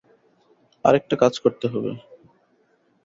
[0.85, 1.91] আরেকটা কাজ করতে হবে।